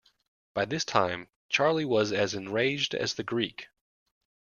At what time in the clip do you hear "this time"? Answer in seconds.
0.65-1.27